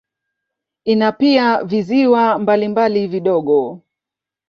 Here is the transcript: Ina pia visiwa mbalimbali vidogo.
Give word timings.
Ina 0.85 1.11
pia 1.11 1.63
visiwa 1.63 2.39
mbalimbali 2.39 3.07
vidogo. 3.07 3.81